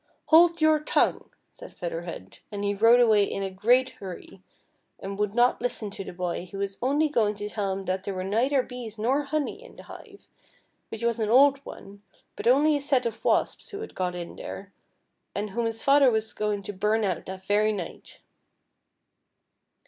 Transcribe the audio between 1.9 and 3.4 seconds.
Head, and he rode away